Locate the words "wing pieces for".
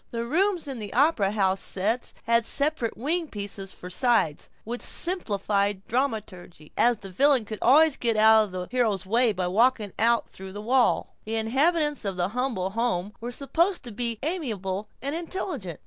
2.97-3.91